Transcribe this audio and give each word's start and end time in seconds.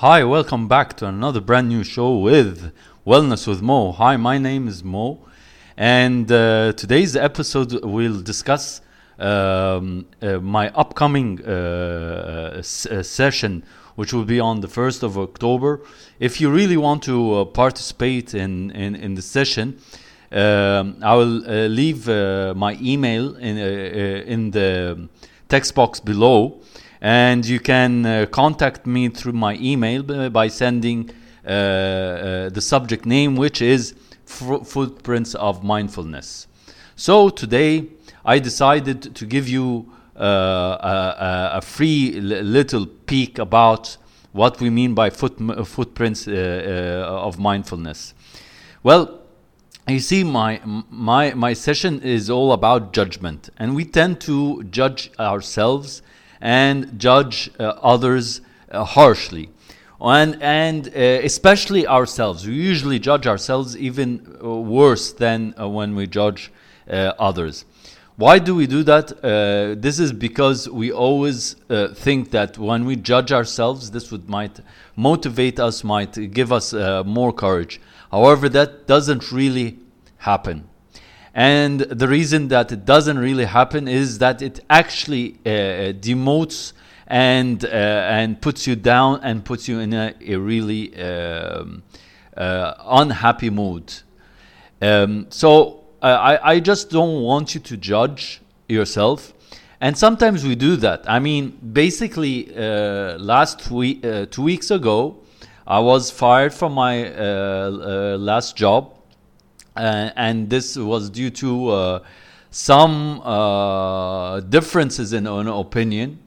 Hi, 0.00 0.24
welcome 0.24 0.66
back 0.66 0.96
to 0.96 1.06
another 1.06 1.42
brand 1.42 1.68
new 1.68 1.84
show 1.84 2.16
with 2.16 2.72
Wellness 3.06 3.46
with 3.46 3.60
Mo. 3.60 3.92
Hi, 3.92 4.16
my 4.16 4.38
name 4.38 4.66
is 4.66 4.82
Mo, 4.82 5.18
and 5.76 6.32
uh, 6.32 6.72
today's 6.72 7.16
episode 7.16 7.84
will 7.84 8.18
discuss 8.22 8.80
um, 9.18 10.06
uh, 10.22 10.38
my 10.38 10.70
upcoming 10.70 11.44
uh, 11.44 12.54
s- 12.60 12.86
uh, 12.86 13.02
session, 13.02 13.62
which 13.96 14.14
will 14.14 14.24
be 14.24 14.40
on 14.40 14.62
the 14.62 14.68
1st 14.68 15.02
of 15.02 15.18
October. 15.18 15.82
If 16.18 16.40
you 16.40 16.50
really 16.50 16.78
want 16.78 17.02
to 17.02 17.34
uh, 17.34 17.44
participate 17.44 18.32
in, 18.32 18.70
in, 18.70 18.94
in 18.94 19.16
the 19.16 19.22
session, 19.36 19.80
um, 20.32 20.96
I 21.02 21.14
will 21.14 21.44
uh, 21.44 21.66
leave 21.66 22.08
uh, 22.08 22.54
my 22.56 22.78
email 22.80 23.36
in, 23.36 23.58
uh, 23.58 23.60
uh, 23.60 24.32
in 24.32 24.50
the 24.50 25.10
text 25.50 25.74
box 25.74 26.00
below 26.00 26.62
and 27.00 27.46
you 27.46 27.60
can 27.60 28.04
uh, 28.04 28.26
contact 28.30 28.86
me 28.86 29.08
through 29.08 29.32
my 29.32 29.56
email 29.60 30.30
by 30.30 30.48
sending 30.48 31.10
uh, 31.46 31.48
uh, 31.50 32.48
the 32.50 32.60
subject 32.60 33.06
name, 33.06 33.36
which 33.36 33.62
is 33.62 33.94
Footprints 34.26 35.34
of 35.34 35.64
Mindfulness. 35.64 36.46
So 36.96 37.30
today 37.30 37.88
I 38.24 38.38
decided 38.38 39.14
to 39.14 39.26
give 39.26 39.48
you 39.48 39.90
uh, 40.16 40.22
a, 40.22 41.54
a, 41.54 41.58
a 41.58 41.60
free 41.62 42.20
little 42.20 42.86
peek 42.86 43.38
about 43.38 43.96
what 44.32 44.60
we 44.60 44.68
mean 44.70 44.94
by 44.94 45.10
foot, 45.10 45.38
footprints 45.66 46.28
uh, 46.28 46.32
uh, 46.32 47.26
of 47.26 47.38
mindfulness. 47.38 48.14
Well, 48.82 49.20
you 49.88 49.98
see, 49.98 50.22
my 50.22 50.60
my 50.90 51.34
my 51.34 51.52
session 51.54 52.00
is 52.02 52.30
all 52.30 52.52
about 52.52 52.92
judgment, 52.92 53.48
and 53.56 53.74
we 53.74 53.84
tend 53.84 54.20
to 54.20 54.62
judge 54.64 55.10
ourselves 55.18 56.02
and 56.40 56.98
judge 56.98 57.50
uh, 57.58 57.74
others 57.82 58.40
uh, 58.70 58.84
harshly, 58.84 59.50
and 60.00 60.42
and 60.42 60.88
uh, 60.88 61.00
especially 61.22 61.86
ourselves. 61.86 62.46
We 62.46 62.54
usually 62.54 62.98
judge 62.98 63.26
ourselves 63.26 63.76
even 63.76 64.38
uh, 64.42 64.48
worse 64.48 65.12
than 65.12 65.54
uh, 65.58 65.68
when 65.68 65.94
we 65.94 66.06
judge 66.06 66.52
others. 66.88 67.64
Why 68.20 68.38
do 68.38 68.54
we 68.54 68.66
do 68.66 68.82
that? 68.82 69.12
Uh, 69.24 69.80
this 69.80 69.98
is 69.98 70.12
because 70.12 70.68
we 70.68 70.92
always 70.92 71.56
uh, 71.70 71.94
think 71.94 72.32
that 72.32 72.58
when 72.58 72.84
we 72.84 72.96
judge 72.96 73.32
ourselves, 73.32 73.92
this 73.92 74.10
would 74.12 74.28
might 74.28 74.60
motivate 74.94 75.58
us, 75.58 75.82
might 75.82 76.30
give 76.30 76.52
us 76.52 76.74
uh, 76.74 77.02
more 77.04 77.32
courage. 77.32 77.80
However, 78.10 78.50
that 78.50 78.86
doesn't 78.86 79.32
really 79.32 79.78
happen. 80.18 80.68
And 81.34 81.80
the 81.80 82.08
reason 82.08 82.48
that 82.48 82.72
it 82.72 82.84
doesn't 82.84 83.18
really 83.18 83.44
happen 83.44 83.86
is 83.86 84.18
that 84.18 84.42
it 84.42 84.60
actually 84.68 85.36
uh, 85.46 85.92
demotes 85.92 86.72
and 87.06 87.64
uh, 87.64 87.68
and 87.68 88.40
puts 88.40 88.66
you 88.66 88.76
down 88.76 89.20
and 89.22 89.44
puts 89.44 89.68
you 89.68 89.80
in 89.80 89.92
a, 89.92 90.14
a 90.20 90.36
really 90.36 90.94
um, 91.02 91.82
uh, 92.36 92.74
unhappy 92.84 93.50
mood. 93.50 93.92
Um, 94.82 95.26
so 95.30 95.84
uh, 96.02 96.06
I, 96.06 96.52
I 96.52 96.60
just 96.60 96.90
don't 96.90 97.22
want 97.22 97.54
you 97.54 97.60
to 97.60 97.76
judge 97.76 98.40
yourself. 98.68 99.32
And 99.80 99.96
sometimes 99.96 100.44
we 100.44 100.56
do 100.56 100.76
that. 100.76 101.08
I 101.08 101.20
mean, 101.20 101.58
basically, 101.72 102.54
uh, 102.54 103.18
last 103.18 103.70
week, 103.70 104.04
uh, 104.04 104.26
two 104.26 104.42
weeks 104.42 104.70
ago, 104.70 105.16
I 105.66 105.78
was 105.78 106.10
fired 106.10 106.52
from 106.52 106.74
my 106.74 107.06
uh, 107.06 107.14
uh, 107.14 108.16
last 108.18 108.56
job, 108.56 108.92
uh, 108.92 108.99
and 109.80 110.50
this 110.50 110.76
was 110.76 111.10
due 111.10 111.30
to 111.30 111.68
uh, 111.68 112.00
some 112.50 113.20
uh, 113.20 114.40
differences 114.40 115.12
in, 115.12 115.26
in 115.26 115.46
opinion. 115.46 116.18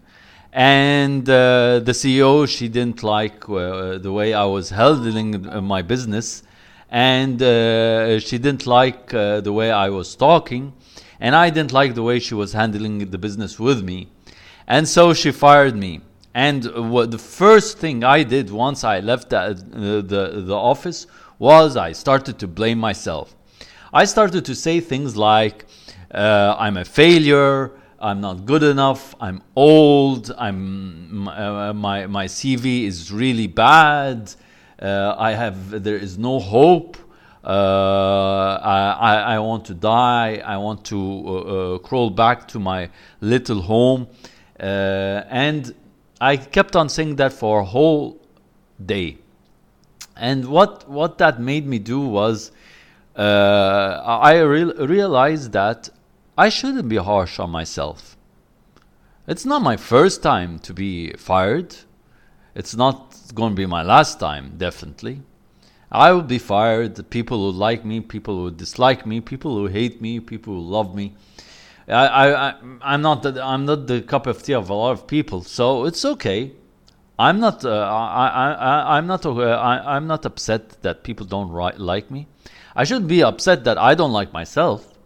And 0.51 1.27
uh, 1.27 1.79
the 1.79 1.93
CEO, 1.93 2.47
she 2.47 2.67
didn't 2.67 3.01
like 3.01 3.49
uh, 3.49 3.97
the 3.97 4.11
way 4.11 4.33
I 4.33 4.45
was 4.45 4.69
handling 4.69 5.49
uh, 5.49 5.61
my 5.61 5.81
business, 5.81 6.43
and 6.91 7.41
uh, 7.41 8.19
she 8.19 8.37
didn't 8.37 8.67
like 8.67 9.11
uh, 9.13 9.41
the 9.41 9.51
way 9.51 9.71
I 9.71 9.89
was 9.89 10.15
talking, 10.15 10.73
and 11.19 11.35
I 11.35 11.49
didn't 11.49 11.73
like 11.73 11.95
the 11.95 12.03
way 12.03 12.19
she 12.19 12.35
was 12.35 12.53
handling 12.53 13.09
the 13.09 13.17
business 13.17 13.59
with 13.59 13.83
me. 13.83 14.09
And 14.67 14.87
so 14.87 15.13
she 15.13 15.31
fired 15.31 15.75
me. 15.75 16.01
And 16.35 16.63
the 16.63 17.19
first 17.19 17.79
thing 17.79 18.03
I 18.03 18.23
did 18.23 18.49
once 18.49 18.83
I 18.83 18.99
left 18.99 19.31
the, 19.31 19.39
uh, 19.39 19.53
the, 19.53 20.43
the 20.45 20.55
office 20.55 21.07
was 21.39 21.75
I 21.75 21.91
started 21.91 22.39
to 22.39 22.47
blame 22.47 22.79
myself. 22.79 23.35
I 23.95 24.05
started 24.05 24.45
to 24.45 24.55
say 24.55 24.79
things 24.79 25.15
like, 25.15 25.65
uh, 26.09 26.55
I'm 26.57 26.77
a 26.77 26.83
failure, 26.83 27.73
I'm 27.99 28.21
not 28.21 28.43
good 28.43 28.63
enough, 28.63 29.13
I'm 29.19 29.43
old, 29.55 30.31
I'm, 30.35 31.27
uh, 31.27 31.73
my, 31.73 32.07
my 32.07 32.25
CV 32.25 32.85
is 32.85 33.11
really 33.11 33.45
bad, 33.45 34.33
uh, 34.81 35.13
I 35.15 35.33
have, 35.33 35.83
there 35.83 35.97
is 35.97 36.17
no 36.17 36.39
hope. 36.39 36.97
Uh, 37.43 38.57
I, 38.63 39.35
I, 39.35 39.39
want 39.39 39.65
to 39.65 39.73
die. 39.73 40.41
I 40.45 40.55
want 40.55 40.85
to 40.85 40.97
uh, 40.97 41.31
uh, 41.75 41.77
crawl 41.79 42.09
back 42.09 42.47
to 42.49 42.59
my 42.59 42.89
little 43.19 43.61
home. 43.61 44.07
And 44.55 45.75
I 46.21 46.37
kept 46.37 46.77
on 46.77 46.87
saying 46.87 47.17
that 47.17 47.33
for 47.33 47.59
a 47.59 47.65
whole 47.65 48.17
day. 48.85 49.17
And 50.15 50.45
what, 50.45 50.89
what 50.89 51.17
that 51.17 51.41
made 51.41 51.67
me 51.67 51.79
do 51.79 51.99
was 51.99 52.51
uh, 53.15 54.01
I 54.03 54.39
real 54.39 54.73
realized 54.87 55.51
that 55.53 55.89
I 56.37 56.49
shouldn't 56.49 56.89
be 56.89 56.97
harsh 56.97 57.39
on 57.39 57.49
myself. 57.51 58.17
It's 59.27 59.45
not 59.45 59.61
my 59.61 59.77
first 59.77 60.23
time 60.23 60.59
to 60.59 60.73
be 60.73 61.13
fired. 61.13 61.75
It's 62.55 62.75
not 62.75 63.15
going 63.33 63.51
to 63.51 63.55
be 63.55 63.65
my 63.65 63.83
last 63.83 64.19
time, 64.19 64.55
definitely. 64.57 65.21
I 65.91 66.11
will 66.11 66.23
be 66.23 66.39
fired. 66.39 67.09
People 67.09 67.37
who 67.37 67.57
like 67.57 67.85
me, 67.85 68.01
people 68.01 68.35
who 68.35 68.51
dislike 68.51 69.05
me, 69.05 69.21
people 69.21 69.55
who 69.55 69.67
hate 69.67 70.01
me, 70.01 70.19
people 70.19 70.55
who 70.55 70.61
love 70.61 70.95
me. 70.95 71.13
I, 71.87 72.07
I, 72.07 72.49
I 72.49 72.55
I'm 72.81 73.01
not 73.01 73.23
the, 73.23 73.43
I'm 73.43 73.65
not 73.65 73.87
the 73.87 74.01
cup 74.01 74.25
of 74.25 74.41
tea 74.41 74.53
of 74.53 74.69
a 74.69 74.73
lot 74.73 74.91
of 74.91 75.05
people, 75.05 75.43
so 75.43 75.85
it's 75.85 76.03
okay. 76.03 76.53
I'm 77.19 77.39
not 77.39 77.63
uh, 77.63 77.69
I, 77.69 78.27
I, 78.27 78.51
I 78.51 78.97
I'm 78.97 79.05
not 79.05 79.25
uh, 79.25 79.33
I, 79.33 79.95
I'm 79.95 80.07
not 80.07 80.25
upset 80.25 80.81
that 80.81 81.03
people 81.03 81.25
don't 81.25 81.51
ri- 81.51 81.77
like 81.77 82.09
me. 82.09 82.27
I 82.75 82.83
shouldn't 82.83 83.07
be 83.07 83.23
upset 83.23 83.63
that 83.65 83.77
I 83.77 83.93
don't 83.93 84.11
like 84.11 84.33
myself. 84.33 84.97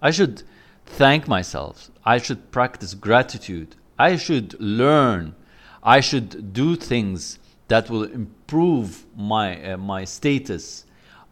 I 0.00 0.10
should 0.10 0.42
thank 0.86 1.28
myself. 1.28 1.90
I 2.04 2.18
should 2.18 2.50
practice 2.50 2.94
gratitude. 2.94 3.76
I 3.98 4.16
should 4.16 4.60
learn. 4.60 5.34
I 5.82 6.00
should 6.00 6.52
do 6.52 6.74
things 6.74 7.38
that 7.68 7.88
will 7.88 8.04
improve 8.04 9.06
my 9.16 9.72
uh, 9.72 9.76
my 9.76 10.04
status. 10.04 10.84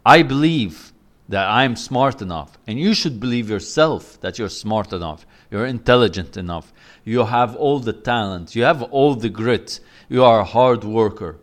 I 0.06 0.22
believe 0.22 0.92
that 1.28 1.48
I'm 1.48 1.76
smart 1.76 2.22
enough, 2.22 2.58
and 2.66 2.78
you 2.78 2.94
should 2.94 3.20
believe 3.20 3.50
yourself 3.50 4.20
that 4.20 4.38
you're 4.38 4.48
smart 4.48 4.92
enough. 4.92 5.26
You're 5.50 5.66
intelligent 5.66 6.36
enough. 6.36 6.72
You 7.04 7.24
have 7.24 7.56
all 7.56 7.80
the 7.80 7.92
talent. 7.92 8.54
You 8.54 8.62
have 8.62 8.82
all 8.84 9.16
the 9.16 9.28
grit. 9.28 9.80
You 10.08 10.24
are 10.24 10.40
a 10.40 10.44
hard 10.44 10.84
worker. 10.84 11.38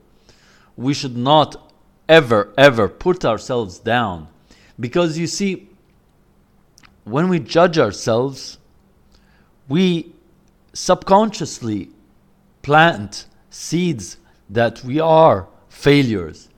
We 0.78 0.94
should 0.94 1.18
not 1.18 1.72
ever 2.08 2.54
ever 2.58 2.88
put 2.88 3.26
ourselves 3.26 3.80
down 3.80 4.30
because 4.80 5.18
you 5.18 5.28
see 5.28 5.70
when 7.04 7.30
we 7.30 7.40
judge 7.40 7.78
ourselves 7.78 8.58
we 9.68 10.14
subconsciously 10.74 11.90
plant 12.62 13.26
seeds 13.50 14.18
that 14.50 14.84
we 14.84 15.00
are 15.00 15.48
failures. 15.70 16.50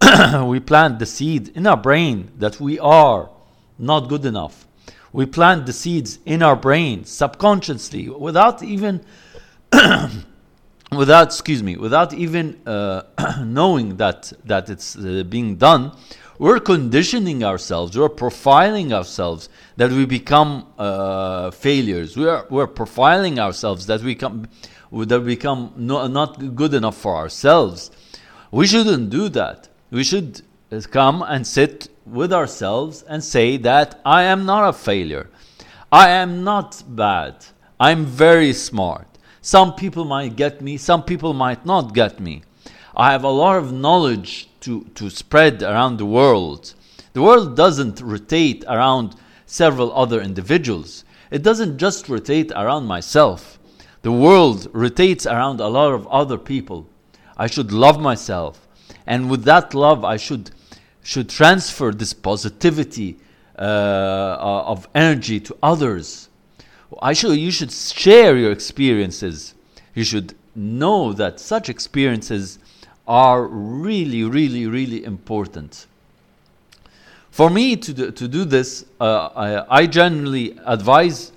we 0.44 0.60
plant 0.60 0.98
the 0.98 1.06
seed 1.06 1.48
in 1.56 1.66
our 1.66 1.76
brain 1.76 2.30
that 2.38 2.60
we 2.60 2.78
are 2.78 3.30
not 3.78 4.08
good 4.08 4.24
enough. 4.24 4.66
We 5.12 5.26
plant 5.26 5.66
the 5.66 5.72
seeds 5.72 6.18
in 6.24 6.42
our 6.42 6.56
brain 6.56 7.04
subconsciously 7.04 8.08
without 8.08 8.62
even 8.62 9.04
without 10.92 11.26
excuse 11.26 11.62
me 11.62 11.76
without 11.76 12.12
even 12.12 12.60
uh, 12.66 13.02
knowing 13.44 13.96
that 13.96 14.32
that 14.44 14.68
it's 14.70 14.96
uh, 14.96 15.24
being 15.28 15.56
done 15.56 15.92
we're 16.38 16.60
conditioning 16.60 17.44
ourselves 17.44 17.96
we're 17.96 18.08
profiling 18.08 18.92
ourselves 18.92 19.48
that 19.76 19.90
we 19.90 20.06
become 20.06 20.66
uh, 20.78 21.50
failures. 21.50 22.16
We're, 22.16 22.46
we're 22.48 22.68
profiling 22.68 23.38
ourselves 23.38 23.86
that 23.86 24.02
we 24.02 24.14
come 24.14 24.48
that 24.92 25.20
we 25.20 25.34
become 25.34 25.72
no, 25.76 26.06
not 26.06 26.54
good 26.54 26.72
enough 26.72 26.96
for 26.96 27.16
ourselves. 27.16 27.90
We 28.52 28.66
shouldn't 28.68 29.10
do 29.10 29.28
that. 29.30 29.68
We 29.90 30.04
should 30.04 30.42
uh, 30.70 30.80
come 30.88 31.22
and 31.22 31.44
sit 31.44 31.88
with 32.06 32.32
ourselves 32.32 33.02
and 33.02 33.24
say 33.24 33.56
that 33.56 34.00
i 34.04 34.22
am 34.22 34.44
not 34.44 34.68
a 34.68 34.72
failure. 34.72 35.30
I 35.90 36.10
am 36.10 36.44
not 36.44 36.82
bad. 36.86 37.46
I'm 37.80 38.04
very 38.04 38.52
smart. 38.52 39.08
Some 39.40 39.74
people 39.74 40.04
might 40.04 40.36
get 40.36 40.60
me, 40.60 40.76
some 40.76 41.02
people 41.02 41.34
might 41.34 41.66
not 41.66 41.92
get 41.92 42.20
me. 42.20 42.42
I 42.96 43.10
have 43.10 43.24
a 43.24 43.28
lot 43.28 43.56
of 43.56 43.72
knowledge 43.72 44.48
to, 44.64 44.84
to 44.94 45.10
spread 45.10 45.62
around 45.62 45.98
the 45.98 46.06
world. 46.06 46.74
The 47.12 47.22
world 47.22 47.54
doesn't 47.54 48.00
rotate 48.00 48.64
around 48.66 49.14
several 49.46 49.94
other 49.96 50.20
individuals, 50.20 51.04
it 51.30 51.42
doesn't 51.42 51.78
just 51.78 52.08
rotate 52.08 52.50
around 52.52 52.86
myself. 52.86 53.58
The 54.02 54.12
world 54.12 54.68
rotates 54.72 55.26
around 55.26 55.60
a 55.60 55.68
lot 55.68 55.92
of 55.92 56.06
other 56.08 56.36
people. 56.36 56.86
I 57.38 57.46
should 57.46 57.72
love 57.72 57.98
myself. 58.00 58.68
And 59.06 59.30
with 59.30 59.44
that 59.44 59.72
love, 59.72 60.04
I 60.04 60.18
should, 60.18 60.50
should 61.02 61.30
transfer 61.30 61.90
this 61.90 62.12
positivity 62.12 63.16
uh, 63.58 63.62
uh 63.62 64.64
of 64.66 64.88
energy 64.94 65.40
to 65.40 65.56
others. 65.62 66.28
I 67.00 67.12
should, 67.12 67.38
you 67.38 67.50
should 67.50 67.72
share 67.72 68.36
your 68.36 68.52
experiences. 68.52 69.54
You 69.94 70.04
should 70.04 70.34
know 70.54 71.12
that 71.14 71.40
such 71.40 71.68
experiences 71.68 72.58
are 73.06 73.44
really, 73.44 74.24
really, 74.24 74.66
really 74.66 75.04
important. 75.04 75.86
For 77.30 77.50
me 77.50 77.76
to 77.76 77.92
do, 77.92 78.10
to 78.12 78.28
do 78.28 78.44
this, 78.44 78.84
uh, 79.00 79.28
I, 79.34 79.80
I 79.80 79.86
generally 79.86 80.58
advise 80.64 81.32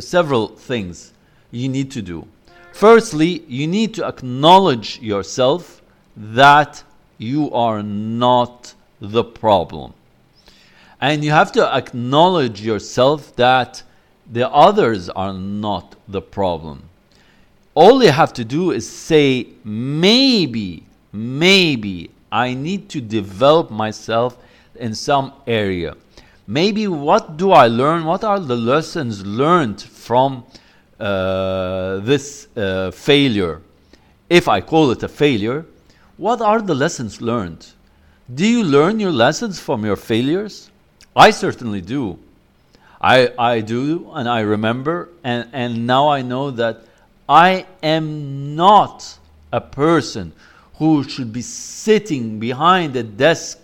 several 0.00 0.48
things 0.48 1.12
you 1.50 1.68
need 1.68 1.90
to 1.92 2.02
do. 2.02 2.26
Firstly, 2.72 3.44
you 3.48 3.66
need 3.66 3.94
to 3.94 4.06
acknowledge 4.06 5.00
yourself 5.00 5.80
that 6.16 6.82
you 7.18 7.50
are 7.52 7.82
not 7.82 8.74
the 9.00 9.24
problem. 9.24 9.94
And 11.00 11.24
you 11.24 11.30
have 11.30 11.52
to 11.52 11.76
acknowledge 11.76 12.60
yourself 12.60 13.34
that 13.36 13.82
the 14.30 14.50
others 14.50 15.08
are 15.10 15.32
not 15.32 15.94
the 16.08 16.22
problem. 16.22 16.88
All 17.74 18.02
you 18.02 18.10
have 18.10 18.32
to 18.34 18.44
do 18.44 18.70
is 18.70 18.90
say, 18.90 19.48
maybe, 19.62 20.85
maybe 21.12 22.10
I 22.30 22.54
need 22.54 22.88
to 22.90 23.00
develop 23.00 23.70
myself 23.70 24.36
in 24.74 24.94
some 24.94 25.32
area. 25.46 25.94
Maybe 26.46 26.86
what 26.86 27.36
do 27.36 27.52
I 27.52 27.66
learn? 27.66 28.04
What 28.04 28.22
are 28.24 28.38
the 28.38 28.56
lessons 28.56 29.24
learned 29.26 29.82
from 29.82 30.44
uh, 31.00 31.98
this 32.00 32.48
uh, 32.56 32.90
failure? 32.92 33.60
If 34.30 34.48
I 34.48 34.60
call 34.60 34.90
it 34.90 35.02
a 35.02 35.08
failure, 35.08 35.64
what 36.16 36.40
are 36.40 36.60
the 36.60 36.74
lessons 36.74 37.20
learned? 37.20 37.66
Do 38.34 38.46
you 38.46 38.64
learn 38.64 39.00
your 39.00 39.12
lessons 39.12 39.60
from 39.60 39.84
your 39.84 39.96
failures? 39.96 40.70
I 41.14 41.30
certainly 41.30 41.80
do. 41.80 42.18
I, 43.00 43.32
I 43.38 43.60
do, 43.60 44.10
and 44.14 44.28
I 44.28 44.40
remember, 44.40 45.10
and, 45.22 45.48
and 45.52 45.86
now 45.86 46.08
I 46.08 46.22
know 46.22 46.50
that 46.52 46.82
I 47.28 47.66
am 47.82 48.56
not 48.56 49.18
a 49.52 49.60
person 49.60 50.32
who 50.78 51.02
should 51.04 51.32
be 51.32 51.42
sitting 51.42 52.38
behind 52.38 52.94
a 52.96 53.02
desk 53.02 53.58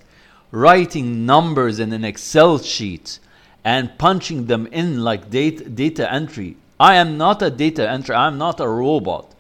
writing 0.51 1.27
numbers 1.27 1.79
in 1.79 1.93
an 1.93 2.05
Excel 2.05 2.59
sheet 2.59 3.19
and 3.65 3.99
punching 3.99 4.47
them 4.47 4.67
in 4.69 5.03
like 5.03 5.31
data, 5.31 5.69
data 5.69 6.11
entry. 6.13 6.57
I 6.81 6.97
am 6.97 7.17
not 7.17 7.43
a 7.43 7.51
data 7.51 7.89
entry, 7.89 8.15
I'm 8.15 8.39
not 8.39 8.61
a 8.61 8.69
robot. 8.69 9.35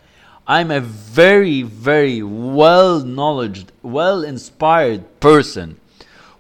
I'm 0.46 0.70
a 0.70 0.80
very, 0.80 1.62
very 1.62 2.22
well 2.22 3.00
knowledged, 3.00 3.72
well 3.82 4.22
inspired 4.24 5.20
person 5.20 5.78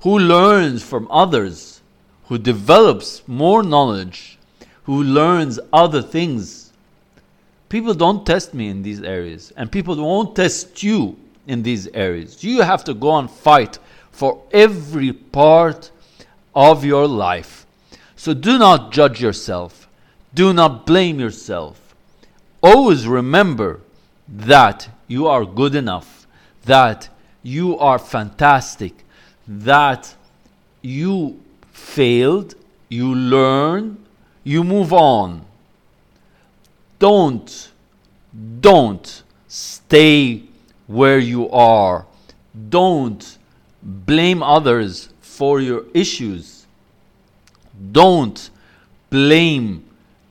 who 0.00 0.18
learns 0.18 0.82
from 0.82 1.06
others, 1.10 1.80
who 2.26 2.36
develops 2.36 3.22
more 3.28 3.62
knowledge, 3.62 4.38
who 4.84 5.02
learns 5.02 5.60
other 5.72 6.02
things. 6.02 6.72
People 7.68 7.94
don't 7.94 8.26
test 8.26 8.52
me 8.52 8.68
in 8.68 8.82
these 8.82 9.00
areas, 9.00 9.52
and 9.56 9.70
people 9.70 9.96
won't 9.96 10.34
test 10.34 10.82
you 10.82 11.16
in 11.46 11.62
these 11.62 11.88
areas. 11.88 12.42
You 12.44 12.62
have 12.62 12.84
to 12.84 12.94
go 12.94 13.16
and 13.16 13.30
fight 13.30 13.78
for 14.10 14.42
every 14.52 15.12
part 15.12 15.90
of 16.54 16.84
your 16.84 17.06
life. 17.06 17.66
So 18.16 18.34
do 18.34 18.58
not 18.58 18.92
judge 18.92 19.20
yourself. 19.20 19.88
Do 20.34 20.52
not 20.52 20.86
blame 20.86 21.18
yourself. 21.18 21.94
Always 22.62 23.06
remember 23.06 23.80
that 24.28 24.88
you 25.08 25.26
are 25.26 25.44
good 25.44 25.74
enough, 25.74 26.26
that 26.64 27.08
you 27.42 27.78
are 27.78 27.98
fantastic, 27.98 29.04
that 29.46 30.14
you 30.80 31.40
failed, 31.72 32.54
you 32.88 33.14
learn, 33.14 33.98
you 34.44 34.62
move 34.62 34.92
on. 34.92 35.44
Don't, 36.98 37.70
don't 38.60 39.22
stay 39.48 40.44
where 40.92 41.18
you 41.18 41.50
are. 41.50 42.06
Don't 42.68 43.38
blame 43.82 44.42
others 44.42 45.08
for 45.20 45.60
your 45.60 45.84
issues. 45.94 46.66
Don't 47.90 48.50
blame 49.10 49.84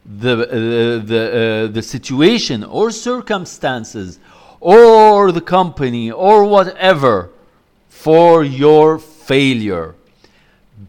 the, 0.06 0.34
uh, 0.34 1.06
the, 1.06 1.68
uh, 1.70 1.72
the 1.72 1.82
situation 1.82 2.64
or 2.64 2.92
circumstances 2.92 4.20
or 4.60 5.32
the 5.32 5.42
company 5.42 6.12
or 6.12 6.46
whatever 6.46 7.30
for 7.90 8.44
your 8.44 9.00
failure. 9.00 9.96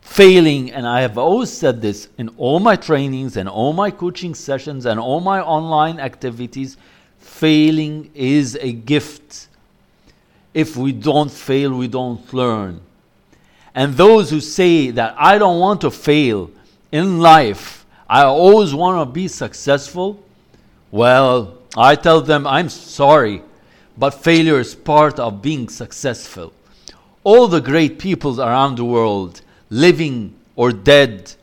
Failing, 0.01 0.71
and 0.73 0.87
I 0.87 1.01
have 1.01 1.17
always 1.17 1.51
said 1.51 1.81
this 1.81 2.09
in 2.19 2.29
all 2.37 2.61
my 2.61 2.77
trainings 2.77 3.37
and 3.37 3.49
all 3.49 3.73
my 3.73 3.91
coaching 3.91 4.35
sessions 4.35 4.87
and 4.87 5.01
all 5.01 5.21
my 5.21 5.41
online 5.41 5.99
activities 6.01 6.77
failing 7.19 8.11
is 8.15 8.59
a 8.61 8.73
gift 8.73 9.49
if 10.55 10.77
we 10.77 10.93
don't 10.93 11.31
fail, 11.31 11.77
we 11.77 11.89
don't 11.89 12.33
learn. 12.33 12.81
And 13.75 13.95
those 13.95 14.31
who 14.31 14.41
say 14.41 14.91
that 14.91 15.15
I 15.19 15.39
don't 15.39 15.59
want 15.59 15.81
to 15.83 15.91
fail 15.91 16.51
in 16.91 17.21
life, 17.21 17.87
I 18.09 18.25
always 18.25 18.75
want 18.75 19.01
to 19.01 19.13
be 19.13 19.29
successful, 19.29 20.23
well, 20.91 21.57
I 21.77 21.95
tell 21.95 22.21
them 22.21 22.47
I'm 22.47 22.69
sorry, 22.69 23.43
but 23.97 24.11
failure 24.11 24.61
is 24.61 24.75
part 24.75 25.19
of 25.19 25.41
being 25.41 25.69
successful. 25.69 26.53
All 27.25 27.49
the 27.49 27.61
great 27.61 27.99
peoples 27.99 28.39
around 28.39 28.77
the 28.77 28.85
world, 28.85 29.41
living 29.71 30.35
or 30.55 30.73
dead, 30.73 31.35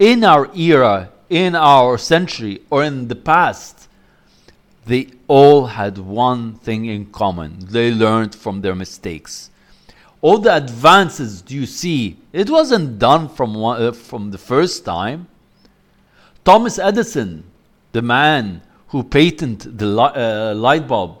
in 0.00 0.24
our 0.24 0.50
era, 0.56 1.10
in 1.30 1.54
our 1.54 1.98
century, 1.98 2.62
or 2.70 2.82
in 2.82 3.06
the 3.06 3.14
past, 3.14 3.87
they 4.88 5.06
all 5.26 5.66
had 5.66 5.98
one 5.98 6.54
thing 6.54 6.86
in 6.86 7.04
common 7.06 7.58
they 7.60 7.92
learned 7.92 8.34
from 8.34 8.62
their 8.62 8.74
mistakes. 8.74 9.50
All 10.22 10.38
the 10.38 10.56
advances 10.56 11.42
do 11.42 11.54
you 11.54 11.66
see, 11.66 12.16
it 12.32 12.48
wasn't 12.48 12.98
done 12.98 13.28
from, 13.28 13.54
one, 13.54 13.80
uh, 13.80 13.92
from 13.92 14.30
the 14.30 14.38
first 14.38 14.84
time. 14.86 15.28
Thomas 16.42 16.78
Edison, 16.78 17.44
the 17.92 18.00
man 18.02 18.62
who 18.88 19.04
patented 19.04 19.78
the 19.78 19.86
li- 19.86 20.16
uh, 20.16 20.54
light 20.54 20.88
bulb, 20.88 21.18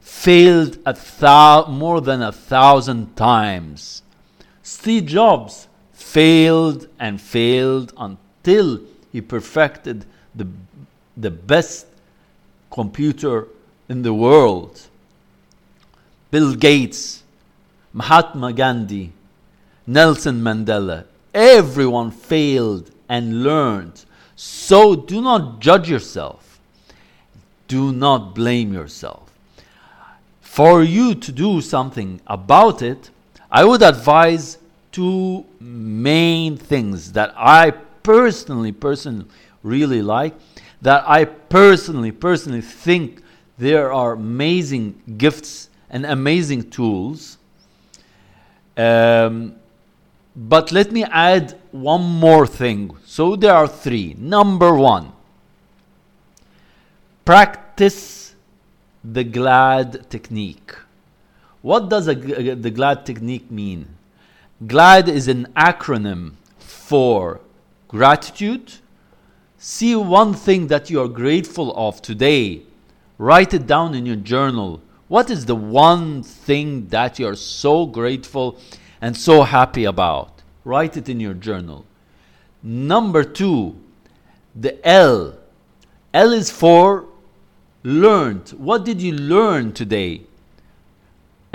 failed 0.00 0.78
a 0.86 0.96
thou- 1.20 1.66
more 1.66 2.00
than 2.00 2.22
a 2.22 2.32
thousand 2.32 3.14
times. 3.16 4.02
Steve 4.62 5.04
Jobs 5.04 5.68
failed 5.92 6.88
and 6.98 7.20
failed 7.20 7.92
until 7.98 8.80
he 9.12 9.20
perfected 9.20 10.06
the, 10.34 10.48
the 11.16 11.30
best 11.30 11.86
computer 12.74 13.46
in 13.88 14.02
the 14.02 14.12
world. 14.12 14.88
Bill 16.32 16.56
Gates, 16.56 17.22
Mahatma 17.92 18.52
Gandhi, 18.52 19.12
Nelson 19.86 20.40
Mandela, 20.42 21.04
everyone 21.32 22.10
failed 22.10 22.90
and 23.08 23.44
learned. 23.44 24.04
So 24.34 24.96
do 24.96 25.22
not 25.22 25.60
judge 25.60 25.88
yourself. 25.88 26.58
Do 27.68 27.92
not 27.92 28.34
blame 28.34 28.72
yourself. 28.72 29.32
For 30.40 30.82
you 30.82 31.14
to 31.14 31.30
do 31.30 31.60
something 31.60 32.20
about 32.26 32.82
it, 32.82 33.10
I 33.52 33.64
would 33.64 33.82
advise 33.82 34.58
two 34.90 35.46
main 35.60 36.56
things 36.56 37.12
that 37.12 37.32
I 37.36 37.70
personally, 38.02 38.72
personally 38.72 39.26
really 39.62 40.02
like 40.02 40.34
that 40.84 41.02
I 41.08 41.24
personally, 41.24 42.12
personally 42.12 42.60
think 42.60 43.22
there 43.56 43.90
are 43.90 44.12
amazing 44.12 45.00
gifts 45.16 45.70
and 45.88 46.04
amazing 46.04 46.68
tools. 46.68 47.38
Um, 48.76 49.56
but 50.36 50.72
let 50.72 50.92
me 50.92 51.04
add 51.04 51.58
one 51.72 52.02
more 52.02 52.46
thing. 52.46 52.98
So 53.06 53.34
there 53.34 53.54
are 53.54 53.66
three. 53.66 54.14
Number 54.18 54.74
one, 54.74 55.12
practice 57.24 58.34
the 59.02 59.24
GLAD 59.24 60.10
technique. 60.10 60.74
What 61.62 61.88
does 61.88 62.08
a, 62.08 62.14
the 62.14 62.70
GLAD 62.70 63.06
technique 63.06 63.50
mean? 63.50 63.88
GLAD 64.66 65.08
is 65.08 65.28
an 65.28 65.46
acronym 65.56 66.32
for 66.58 67.40
gratitude, 67.88 68.74
See 69.66 69.96
one 69.96 70.34
thing 70.34 70.66
that 70.66 70.90
you 70.90 71.00
are 71.00 71.08
grateful 71.08 71.74
of 71.74 72.02
today. 72.02 72.64
Write 73.16 73.54
it 73.54 73.66
down 73.66 73.94
in 73.94 74.04
your 74.04 74.16
journal. 74.16 74.82
What 75.08 75.30
is 75.30 75.46
the 75.46 75.56
one 75.56 76.22
thing 76.22 76.88
that 76.88 77.18
you 77.18 77.26
are 77.26 77.34
so 77.34 77.86
grateful 77.86 78.58
and 79.00 79.16
so 79.16 79.40
happy 79.40 79.86
about? 79.86 80.42
Write 80.66 80.98
it 80.98 81.08
in 81.08 81.18
your 81.18 81.32
journal. 81.32 81.86
Number 82.62 83.24
two, 83.24 83.74
the 84.54 84.86
L. 84.86 85.38
L 86.12 86.32
is 86.34 86.50
for 86.50 87.06
learned. 87.82 88.50
What 88.50 88.84
did 88.84 89.00
you 89.00 89.12
learn 89.12 89.72
today? 89.72 90.24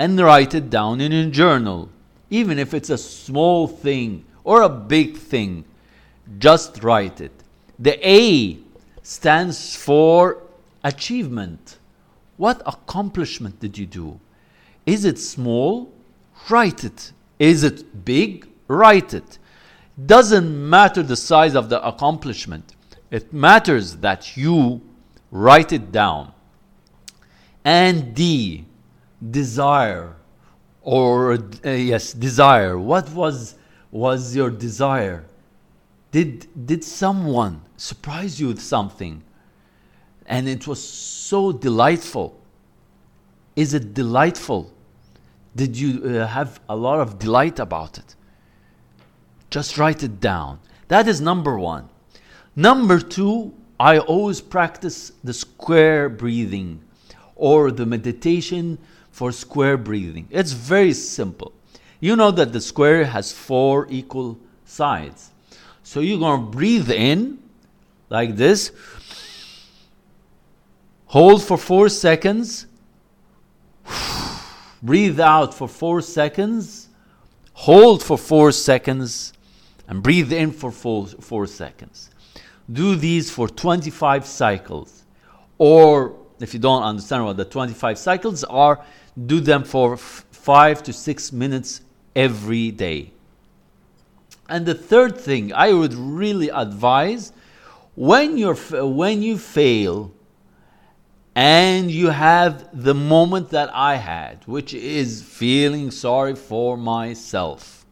and 0.00 0.18
write 0.18 0.52
it 0.52 0.68
down 0.68 1.00
in 1.00 1.12
your 1.12 1.30
journal. 1.30 1.88
Even 2.28 2.58
if 2.58 2.74
it's 2.74 2.90
a 2.90 2.98
small 2.98 3.68
thing 3.68 4.24
or 4.42 4.62
a 4.62 4.68
big 4.68 5.16
thing, 5.16 5.62
just 6.38 6.82
write 6.82 7.20
it. 7.20 7.39
The 7.80 7.98
A 8.06 8.58
stands 9.02 9.74
for 9.74 10.42
achievement. 10.84 11.78
What 12.36 12.62
accomplishment 12.66 13.58
did 13.58 13.78
you 13.78 13.86
do? 13.86 14.20
Is 14.86 15.04
it 15.04 15.18
small? 15.18 15.90
Write 16.48 16.84
it. 16.84 17.12
Is 17.38 17.64
it 17.64 18.04
big? 18.04 18.46
Write 18.68 19.14
it. 19.14 19.38
Doesn't 20.06 20.68
matter 20.68 21.02
the 21.02 21.16
size 21.16 21.54
of 21.54 21.70
the 21.70 21.86
accomplishment. 21.86 22.76
It 23.10 23.32
matters 23.32 23.96
that 23.96 24.36
you 24.36 24.82
write 25.30 25.72
it 25.72 25.90
down. 25.90 26.32
And 27.64 28.14
D, 28.14 28.64
desire 29.30 30.16
or 30.82 31.34
uh, 31.64 31.70
yes, 31.70 32.12
desire. 32.12 32.78
What 32.78 33.10
was 33.10 33.56
was 33.90 34.34
your 34.34 34.50
desire? 34.50 35.24
Did 36.12 36.48
did 36.66 36.82
someone 36.82 37.62
surprise 37.76 38.40
you 38.40 38.48
with 38.48 38.60
something? 38.60 39.22
And 40.26 40.48
it 40.48 40.66
was 40.66 40.82
so 40.82 41.52
delightful. 41.52 42.40
Is 43.56 43.74
it 43.74 43.94
delightful? 43.94 44.72
Did 45.56 45.76
you 45.76 46.20
uh, 46.20 46.26
have 46.26 46.60
a 46.68 46.76
lot 46.76 47.00
of 47.00 47.18
delight 47.18 47.58
about 47.58 47.98
it? 47.98 48.14
Just 49.50 49.78
write 49.78 50.02
it 50.02 50.20
down. 50.20 50.60
That 50.88 51.08
is 51.08 51.20
number 51.20 51.58
one. 51.58 51.88
Number 52.54 53.00
two, 53.00 53.54
I 53.78 53.98
always 53.98 54.40
practice 54.40 55.12
the 55.24 55.32
square 55.32 56.08
breathing 56.08 56.82
or 57.34 57.70
the 57.70 57.86
meditation 57.86 58.78
for 59.10 59.32
square 59.32 59.76
breathing. 59.76 60.28
It's 60.30 60.52
very 60.52 60.92
simple. 60.92 61.52
You 61.98 62.16
know 62.16 62.30
that 62.30 62.52
the 62.52 62.60
square 62.60 63.04
has 63.04 63.32
four 63.32 63.86
equal 63.90 64.38
sides. 64.64 65.30
So 65.82 66.00
you're 66.00 66.18
going 66.18 66.40
to 66.40 66.46
breathe 66.46 66.90
in 66.90 67.38
like 68.08 68.36
this, 68.36 68.72
hold 71.06 71.42
for 71.42 71.56
four 71.56 71.88
seconds, 71.88 72.66
breathe 74.82 75.20
out 75.20 75.54
for 75.54 75.68
four 75.68 76.00
seconds, 76.00 76.88
hold 77.52 78.02
for 78.02 78.18
four 78.18 78.52
seconds, 78.52 79.32
and 79.88 80.02
breathe 80.02 80.32
in 80.32 80.52
for 80.52 80.70
four, 80.70 81.06
four 81.06 81.46
seconds. 81.46 82.10
Do 82.72 82.94
these 82.94 83.30
for 83.30 83.48
25 83.48 84.26
cycles. 84.26 85.04
Or 85.58 86.16
if 86.40 86.54
you 86.54 86.60
don't 86.60 86.82
understand 86.82 87.24
what 87.24 87.36
the 87.36 87.44
25 87.44 87.98
cycles 87.98 88.44
are, 88.44 88.84
do 89.26 89.40
them 89.40 89.64
for 89.64 89.94
f- 89.94 90.24
five 90.30 90.82
to 90.84 90.92
six 90.92 91.32
minutes 91.32 91.82
every 92.14 92.70
day. 92.70 93.12
And 94.50 94.66
the 94.66 94.74
third 94.74 95.16
thing 95.16 95.52
I 95.52 95.72
would 95.72 95.94
really 95.94 96.48
advise 96.48 97.32
when 97.94 98.36
you're 98.36 98.56
when 98.56 99.22
you 99.22 99.38
fail 99.38 100.12
and 101.36 101.88
you 101.88 102.08
have 102.08 102.68
the 102.72 102.94
moment 102.94 103.50
that 103.50 103.70
I 103.72 103.94
had, 103.94 104.42
which 104.46 104.74
is 104.74 105.22
feeling 105.22 105.92
sorry 105.92 106.34
for 106.34 106.76
myself, 106.76 107.86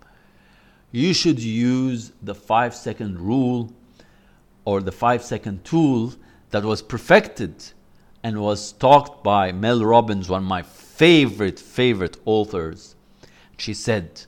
you 0.91 1.15
should 1.15 1.39
use 1.39 2.11
the 2.21 2.35
five 2.35 2.75
second 2.75 3.21
rule 3.21 3.73
or 4.65 4.81
the 4.81 4.93
five 4.93 5.23
second 5.23 5.65
tool 5.65 6.15
that 6.51 6.65
was 6.65 6.83
perfected 6.83 7.55
and 8.25 8.43
was 8.43 8.73
talked 8.73 9.23
by 9.23 9.53
Mel 9.53 9.85
Robbins, 9.85 10.29
one 10.29 10.43
of 10.43 10.49
my 10.49 10.63
favorite, 10.63 11.61
favorite 11.61 12.17
authors. 12.25 12.97
She 13.57 13.75
said, 13.75 14.25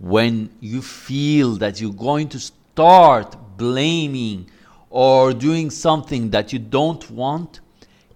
when 0.00 0.50
you 0.60 0.80
feel 0.80 1.56
that 1.56 1.80
you're 1.80 1.92
going 1.92 2.28
to 2.30 2.40
start 2.40 3.36
blaming 3.58 4.50
or 4.88 5.34
doing 5.34 5.70
something 5.70 6.30
that 6.30 6.52
you 6.52 6.58
don't 6.58 7.10
want, 7.10 7.60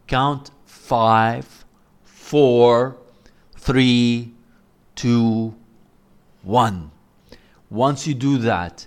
count 0.06 0.50
five, 0.64 1.64
four, 2.02 2.96
three, 3.56 4.32
two, 4.94 5.54
one. 6.42 6.90
Once 7.68 8.06
you 8.06 8.14
do 8.14 8.38
that, 8.38 8.86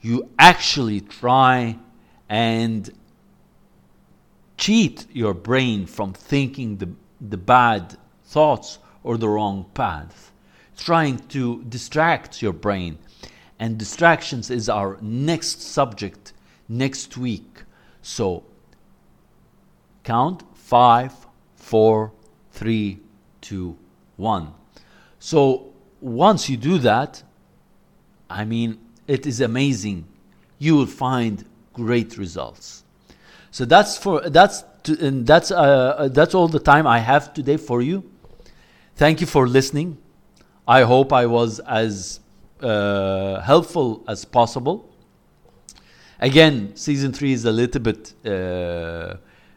you 0.00 0.30
actually 0.38 1.00
try 1.00 1.76
and 2.28 2.90
cheat 4.56 5.04
your 5.12 5.34
brain 5.34 5.84
from 5.84 6.12
thinking 6.12 6.76
the, 6.76 6.88
the 7.20 7.36
bad 7.36 7.96
thoughts 8.24 8.78
or 9.02 9.18
the 9.18 9.28
wrong 9.28 9.66
path. 9.74 10.29
Trying 10.80 11.18
to 11.28 11.62
distract 11.64 12.40
your 12.40 12.54
brain. 12.54 12.98
And 13.58 13.76
distractions 13.76 14.50
is 14.50 14.70
our 14.70 14.96
next 15.02 15.60
subject 15.60 16.32
next 16.70 17.18
week. 17.18 17.64
So 18.00 18.44
count 20.04 20.42
five, 20.54 21.12
four, 21.54 22.12
three, 22.52 23.00
two, 23.42 23.76
one. 24.16 24.54
So 25.18 25.74
once 26.00 26.48
you 26.48 26.56
do 26.56 26.78
that, 26.78 27.22
I 28.30 28.46
mean, 28.46 28.78
it 29.06 29.26
is 29.26 29.42
amazing. 29.42 30.06
You 30.58 30.76
will 30.76 30.86
find 30.86 31.44
great 31.74 32.16
results. 32.16 32.84
So 33.50 33.66
that's 33.66 33.98
for 33.98 34.30
that's 34.30 34.64
to, 34.84 35.06
and 35.06 35.26
that's 35.26 35.50
uh, 35.50 36.08
that's 36.10 36.34
all 36.34 36.48
the 36.48 36.60
time 36.60 36.86
I 36.86 37.00
have 37.00 37.34
today 37.34 37.58
for 37.58 37.82
you. 37.82 38.10
Thank 38.94 39.20
you 39.20 39.26
for 39.26 39.46
listening. 39.46 39.98
I 40.70 40.82
hope 40.82 41.12
I 41.12 41.26
was 41.26 41.58
as 41.58 42.20
uh, 42.60 43.40
helpful 43.40 44.04
as 44.06 44.24
possible. 44.24 44.88
Again, 46.20 46.76
season 46.76 47.12
three 47.12 47.32
is 47.32 47.44
a 47.44 47.50
little 47.50 47.80
bit 47.80 48.14
uh, 48.24 49.16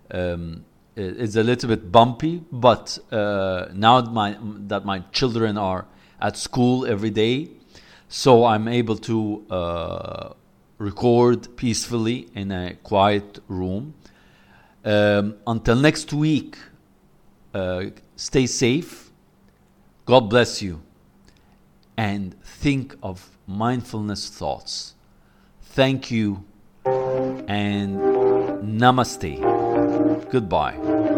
um, 0.10 0.65
it's 0.96 1.36
a 1.36 1.43
little 1.43 1.70
bit 1.70 1.91
bumpy, 1.91 2.41
but 2.51 2.98
uh, 3.12 3.67
now 3.74 4.01
that 4.01 4.12
my 4.12 4.38
that 4.67 4.86
my 4.86 5.00
children 5.12 5.55
are 5.55 5.86
at 6.20 6.36
school 6.36 6.84
every 6.88 7.12
day, 7.12 7.50
so 8.08 8.46
I'm 8.46 8.67
able 8.67 8.98
to 8.98 9.46
uh, 9.51 10.34
record 10.79 11.55
peacefully 11.55 12.27
in 12.34 12.51
a 12.51 12.74
quiet 12.82 13.38
room. 13.48 13.93
Um, 14.84 15.36
until 15.46 15.75
next 15.75 16.12
week, 16.12 16.58
uh, 17.53 17.86
stay 18.15 18.48
safe. 18.48 19.12
God 20.05 20.29
bless 20.29 20.62
you, 20.62 20.82
and 21.97 22.35
think 22.43 22.95
of 23.03 23.38
mindfulness 23.47 24.29
thoughts. 24.29 24.95
Thank 25.62 26.12
you, 26.12 26.43
and 26.85 28.00
namaste. 28.79 29.39
Goodbye. 30.29 31.12